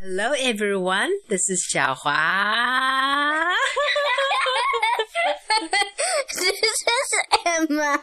[0.00, 1.10] Hello, everyone.
[1.28, 3.46] This is 小华。
[6.28, 7.12] 这是
[7.44, 7.98] Emma。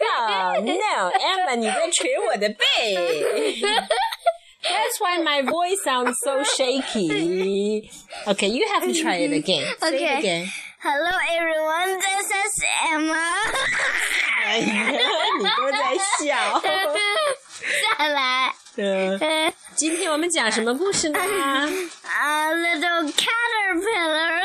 [0.00, 2.60] Oh no, Emma，你在捶我的背。
[4.62, 7.90] That's why my voice sounds so shaky.
[8.26, 9.64] Okay, you have to try it again.
[9.80, 10.18] Say it Okay.
[10.18, 10.48] again.
[10.80, 13.34] Hello everyone, this is Emma。
[14.44, 14.66] 哎呀，
[15.38, 16.62] 你都在笑。
[17.98, 18.54] 再来。
[18.76, 19.18] 嗯，
[19.76, 21.18] 今天我们讲什么故事呢？
[21.18, 21.24] A
[22.54, 24.40] little caterpillar.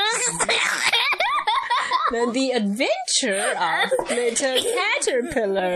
[2.12, 5.72] The The Adventure of Little Caterpillar.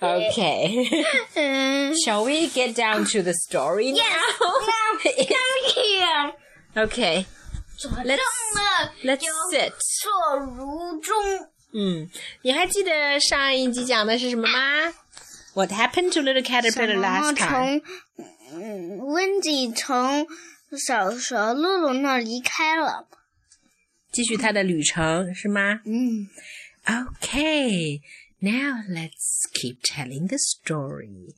[0.00, 1.04] okay.
[1.34, 3.98] 嗯 Shall we get down to the story now?
[3.98, 4.12] Yes.
[4.40, 4.98] Now come
[5.74, 6.32] here.
[6.76, 7.24] Okay.
[7.78, 9.72] 左正 Let's 了 let's 有 sit.
[10.02, 11.16] 坐如钟。
[11.72, 12.10] 嗯，
[12.42, 14.92] 你还记得上一集讲的是什么吗
[15.54, 17.80] ？What happened to little 小 caterpillar 毛毛 last time？
[17.80, 17.82] 从
[18.52, 20.26] 嗯温迪从
[20.76, 23.08] 小小露露那儿离开了。
[24.12, 26.28] 继续它的旅程是吗嗯。
[26.86, 28.00] ？Okay,
[28.40, 31.34] now let's keep telling the story.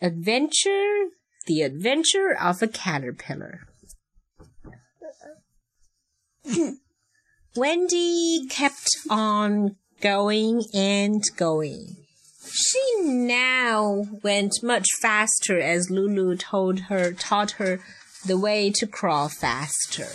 [0.00, 1.10] Adventure,
[1.46, 3.66] the adventure of a caterpillar.
[7.56, 11.99] Wendy kept on going and going.
[12.50, 17.80] She now went much faster as Lulu told her, taught her
[18.24, 20.08] the way to crawl faster.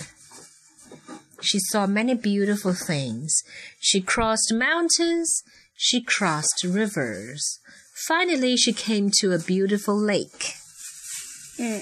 [1.42, 3.44] She saw many beautiful things.
[3.80, 5.44] She crossed mountains.
[5.76, 7.60] She crossed rivers.
[8.08, 10.56] Finally, she came to a beautiful lake.
[11.58, 11.82] 嗯，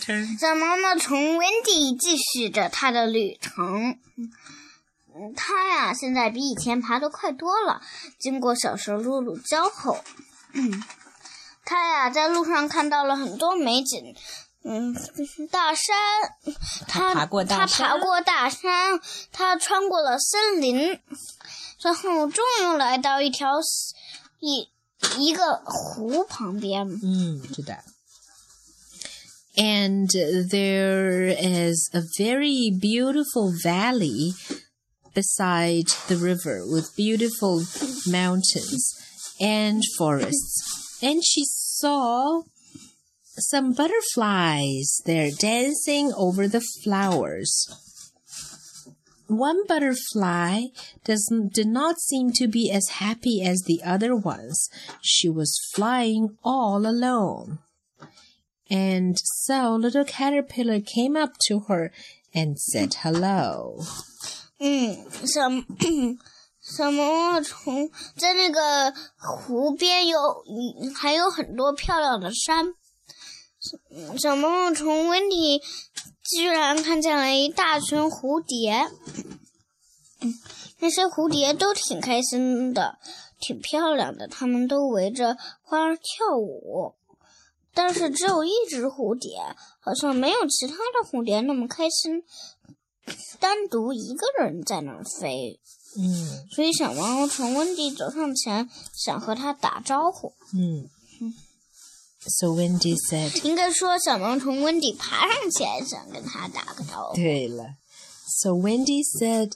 [0.00, 0.38] Turn.
[0.38, 3.98] 小毛毛虫温迪继续着他的旅程。
[5.19, 7.81] 嗯，他呀，现在比以前爬得快多了。
[8.19, 9.97] 经过小蛇露露教后，
[10.53, 10.83] 嗯，
[11.65, 14.15] 他呀在路上看到了很多美景。
[14.63, 14.93] 嗯，
[15.49, 15.95] 大山，
[16.87, 18.99] 他爬过大他山爬过大山，
[19.31, 20.99] 他穿过了森林，
[21.77, 23.59] 最后终于来到一条
[24.39, 24.69] 一
[25.17, 26.85] 一个湖旁边。
[26.85, 27.83] Mm, to that.
[29.55, 30.09] And
[30.51, 34.35] there is a very beautiful valley
[35.17, 37.63] beside the river with beautiful
[38.05, 38.93] mountains
[39.41, 40.99] and forests.
[41.01, 42.43] And she saw
[43.23, 47.49] some butterflies there dancing over the flowers.
[49.25, 50.65] One butterfly
[51.03, 54.69] doesn't did not seem to be as happy as the other ones.
[55.01, 57.57] She was flying all alone.
[58.69, 61.91] And so little caterpillar came up to her
[62.35, 63.81] and said hello.
[64.59, 65.49] 嗯，小
[66.59, 70.19] 小毛毛虫在那个湖边有
[70.95, 72.73] 还有很多漂亮的山。
[74.19, 75.61] 小毛毛虫温迪
[76.23, 78.87] 居然看见了一大群蝴蝶，
[80.79, 82.97] 那些蝴蝶都挺开心的，
[83.39, 86.95] 挺漂亮的，它们都围着花儿跳舞。
[87.73, 89.37] 但是只有一只蝴蝶，
[89.79, 92.23] 好像没有其他的蝴蝶那么开心，
[93.38, 95.60] 单独一个人在那儿飞。
[95.94, 100.32] Mm, 所以小毛毛虫温迪走上前，想和他打招呼。
[100.52, 100.88] mm.
[102.24, 107.16] So Wendy said, 应该说，小毛虫 温迪爬上前，想跟他打个招呼。
[107.16, 107.74] 对了.
[108.28, 109.52] So Wendy said,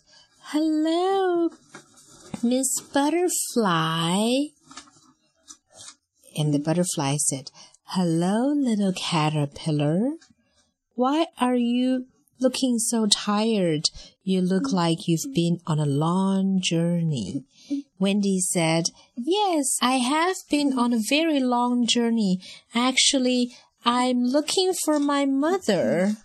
[0.50, 1.50] hello,
[2.42, 4.50] Miss Butterfly.
[6.36, 7.50] And the butterfly said,
[7.84, 10.18] hello, little caterpillar.
[10.94, 12.06] Why are you
[12.40, 13.84] looking so tired?
[14.22, 17.44] You look like you've been on a long journey.
[17.98, 22.40] Wendy said, Yes, I have been on a very long journey.
[22.74, 23.54] Actually,
[23.84, 26.16] I'm looking for my mother.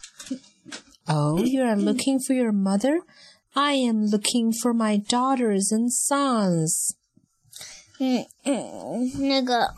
[1.08, 3.02] Oh, you are looking for your mother?
[3.56, 6.96] I am looking for my daughters and sons.
[8.00, 9.76] 嗯嗯，那个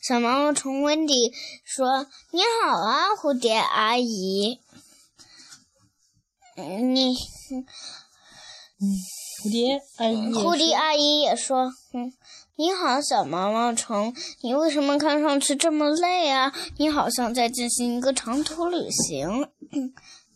[0.00, 1.32] 小毛毛虫温迪
[1.64, 4.60] 说：“你好啊，蝴蝶阿姨。
[6.55, 7.15] 嗯，你
[9.43, 12.13] 蝴蝶阿姨也蝴蝶阿姨也说：“嗯，
[12.55, 16.53] 你好，小毛毛虫，你为什么看上去这么累啊？
[16.77, 19.93] 你好像在进行一个长途旅行。”嗯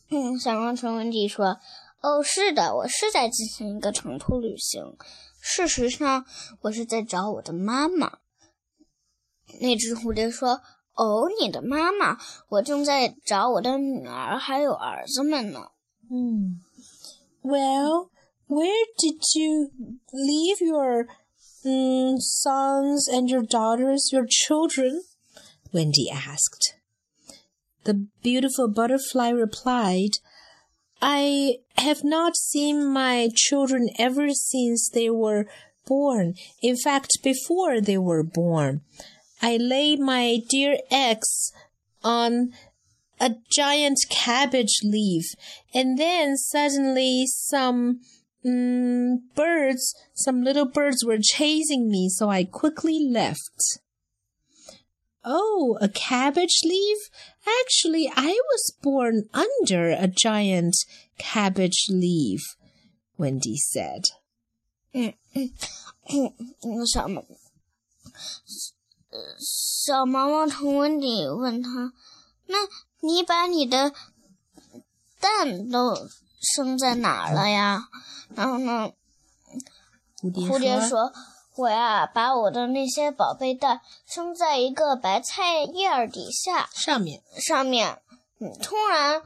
[0.10, 1.60] 嗯，小毛毛虫文迪说
[2.02, 4.98] ：“哦，是的，我是在进行一个长途旅行。
[5.42, 6.26] 事实上，
[6.62, 8.18] 我是在找我的妈妈。”
[9.62, 10.62] 那只蝴蝶说
[10.96, 12.18] ：“哦，你的妈妈，
[12.50, 15.72] 我正在找我的女儿还有儿子们呢。
[16.10, 16.54] Hmm.
[17.44, 18.12] Well,
[18.48, 19.72] where did you
[20.14, 21.08] leave your
[21.66, 25.04] mm, sons and your daughters, your children?
[25.74, 26.76] Wendy asked.
[27.84, 30.12] The beautiful butterfly replied,
[31.02, 35.46] I have not seen my children ever since they were
[35.86, 36.36] born.
[36.62, 38.82] In fact, before they were born,
[39.42, 41.52] I lay my dear eggs
[42.04, 42.54] on
[43.21, 45.35] a giant cabbage leaf,
[45.73, 48.01] and then suddenly some
[48.45, 53.79] mm, birds, some little birds were chasing me, so I quickly left.
[55.25, 56.99] Oh, a cabbage leaf?
[57.61, 60.75] Actually, I was born under a giant
[61.17, 62.57] cabbage leaf,
[63.17, 64.07] Wendy said.
[64.93, 65.51] 嗯嗯
[66.63, 67.25] 嗯，小毛，
[69.39, 71.93] 小毛毛虫温迪问他：“
[72.48, 72.58] 那
[73.02, 73.94] 你把你的
[75.20, 76.10] 蛋都
[76.42, 77.88] 生在哪儿了呀？”
[78.36, 78.92] 然后呢，
[80.22, 81.14] 蝴蝶说
[81.56, 88.02] ：“我呀，把我的那些宝贝蛋生在一个白菜叶儿底下，上面上面，
[88.40, 89.22] 嗯，突然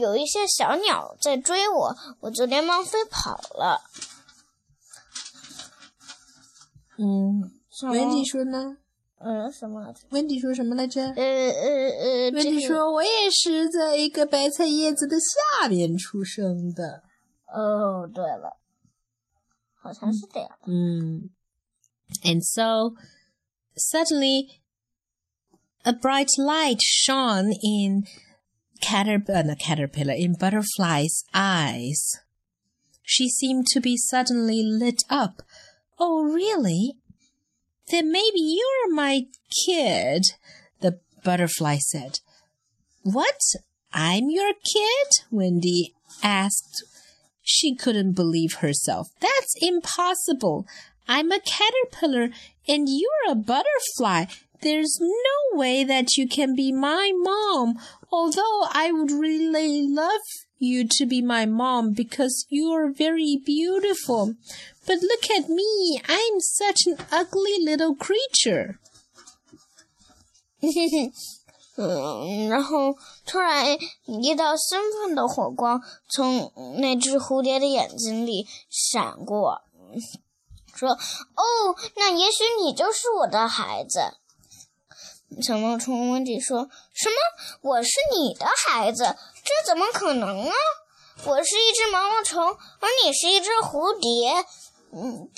[0.00, 3.82] 有一些小鸟在追我，我就连忙飞跑了。”
[6.96, 7.50] 嗯，
[7.82, 8.76] 温迪说呢？
[9.23, 9.93] 嗯，什么？
[10.11, 11.01] 温迪说什么来着？
[11.01, 17.03] 呃呃呃，温迪说：“我也是在一个白菜叶子的下面出生的。”
[17.53, 18.57] 哦，对了，
[19.81, 20.49] 好像是这样。
[20.67, 21.29] 嗯，
[22.23, 22.95] and so
[23.75, 24.47] suddenly
[25.83, 28.05] a bright light shone in
[28.81, 32.21] caterpillar, not caterpillar, in butterfly's eyes.
[33.03, 35.41] She seemed to be suddenly lit up.
[35.97, 36.97] Oh, really?
[37.90, 39.26] Then maybe you're my
[39.66, 40.24] kid,
[40.80, 42.20] the butterfly said.
[43.02, 43.40] What?
[43.92, 45.24] I'm your kid?
[45.30, 46.84] Wendy asked.
[47.42, 49.08] She couldn't believe herself.
[49.20, 50.66] That's impossible.
[51.06, 52.30] I'm a caterpillar
[52.66, 54.24] and you're a butterfly.
[54.62, 57.78] There's no way that you can be my mom,
[58.10, 60.22] although I would really love
[60.57, 64.35] you to be my mom because you're very beautiful.
[64.85, 68.77] But look at me, I'm such an ugly little creature.
[71.77, 76.51] 嗯，然后突然一道兴奋的火光从
[76.81, 79.61] 那只蝴蝶的眼睛里闪过，
[80.75, 83.99] 说：“哦，那也许你就是我的孩子。”
[85.42, 87.14] 小毛虫温迪说：“什么？
[87.62, 89.16] 我是你的孩子？
[89.44, 90.54] 这怎么可能啊！
[91.24, 94.44] 我是一只毛毛虫，而你是一只蝴蝶。”
[94.96, 95.28] 嗯，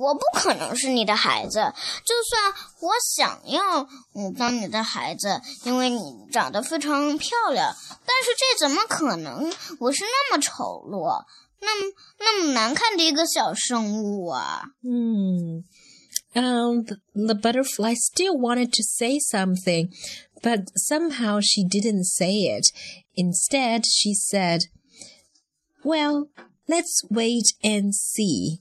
[0.00, 1.72] 我不可能是你的孩子。
[2.04, 9.50] 就算我想要嗯当你的孩子，因为你长得非常漂亮，但是这怎么可能？
[9.80, 11.24] 我是那么丑陋，
[11.60, 14.64] 那么那么难看的一个小生物啊！
[14.84, 15.64] 嗯。
[16.38, 19.92] Um, the, the butterfly still wanted to say something,
[20.40, 22.70] but somehow she didn't say it.
[23.16, 24.66] Instead, she said,
[25.82, 26.28] Well,
[26.68, 28.58] let's wait and see.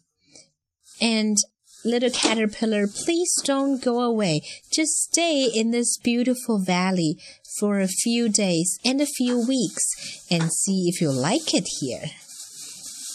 [0.99, 1.37] And
[1.85, 4.41] little caterpillar, please don't go away.
[4.73, 7.19] Just stay in this beautiful valley
[7.59, 12.05] for a few days and a few weeks and see if you like it here.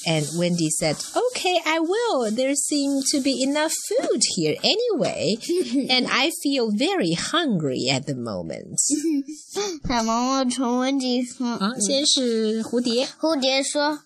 [0.05, 2.31] And Wendy said, Okay, I will.
[2.31, 5.35] There seems to be enough food here anyway.
[5.89, 8.79] and I feel very hungry at the moment.
[9.85, 13.05] 小毛毛虫温迪说：“好，先是蝴蝶。
[13.19, 13.99] 蝴蝶说：‘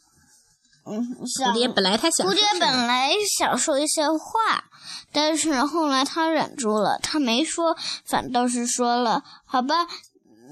[0.86, 4.71] 嗯，蝴蝶本来它想蝴蝶本来想说一些话，
[5.12, 9.88] 但是后来它忍住了，它没说，反倒是说了：‘好吧，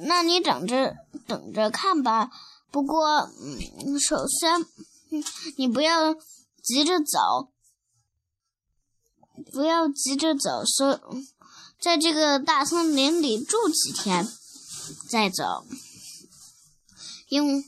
[0.02, 2.30] 那你等着等着看吧。
[2.70, 4.64] 不过，嗯，首先。’”
[5.57, 6.15] 你不要
[6.63, 7.53] 急着走，
[9.53, 11.01] 不要急着走，说
[11.81, 14.27] 在这个大森林里住几天
[15.09, 15.67] 再走。
[17.29, 17.65] 因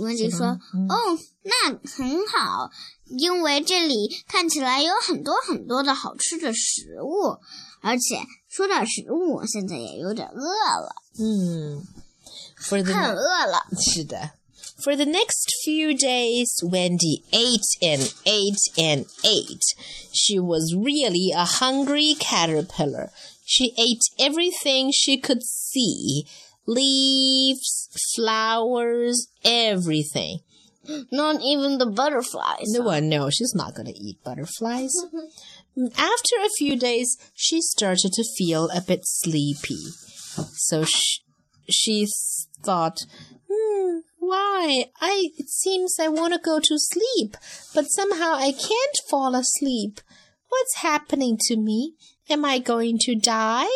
[0.00, 0.46] 温迪说
[0.88, 2.70] ：“哦，那很好，
[3.06, 7.40] 因为这里看起来有很多很多的好吃的食物，
[7.80, 11.84] 而且说到食物，我现在也有点饿了。”嗯，
[12.56, 13.66] 很饿了。
[13.80, 14.32] 是的。
[14.82, 19.64] For the next few days, Wendy ate and ate and ate.
[20.12, 23.10] She was really a hungry caterpillar.
[23.44, 26.26] She ate everything she could see
[26.66, 30.40] leaves, flowers, everything.
[31.12, 32.72] Not even the butterflies.
[32.72, 34.92] No one, no, she's not going to eat butterflies.
[35.96, 39.78] After a few days, she started to feel a bit sleepy.
[40.54, 41.20] So she,
[41.70, 42.08] she
[42.62, 42.98] thought,
[43.50, 44.89] hmm, why?
[44.99, 47.37] I it seems I want to go to sleep,
[47.73, 50.01] but somehow I can't fall asleep.
[50.49, 51.95] What's happening to me?
[52.29, 53.67] Am I going to die?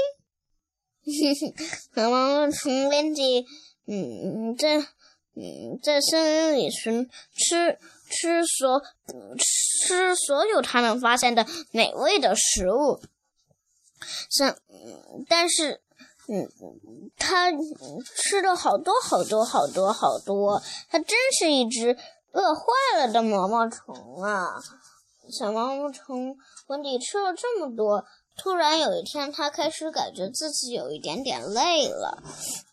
[1.96, 3.46] 毛毛虫温迪
[3.88, 4.78] 嗯，在
[5.36, 7.78] 嗯在森林里寻吃
[8.10, 8.82] 吃所
[9.38, 13.02] 吃所有他能发现的美味的食物。
[14.30, 14.56] 像，
[15.28, 15.82] 但是，
[16.29, 16.49] 嗯，
[17.17, 17.51] 他
[18.15, 21.97] 吃了好多好多好多好多，他真是一只
[22.33, 22.63] 饿坏
[22.99, 24.61] 了的毛毛虫啊！
[25.31, 26.37] 小毛毛虫
[26.69, 28.05] 温迪吃了这么多，
[28.37, 32.23] 突然有一天，他开始感觉自己有一点点累了，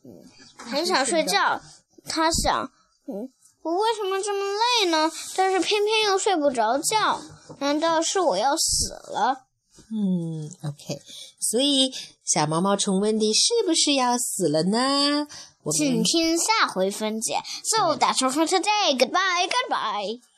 [0.03, 0.21] 嗯，
[0.57, 1.61] 很想睡觉。
[2.05, 2.71] 他想，
[3.07, 3.31] 嗯，
[3.61, 4.39] 我为什么这么
[4.81, 5.11] 累呢？
[5.35, 7.21] 但是偏偏又睡不着觉，
[7.59, 9.45] 难道是我要死了？
[9.95, 10.99] 嗯，OK，
[11.39, 11.93] 所以
[12.25, 15.27] 小毛毛虫温迪是不是要死了呢？
[15.77, 17.37] 请听下回分解。
[17.63, 18.97] So that's all for today.
[18.97, 20.32] Goodbye, goodbye.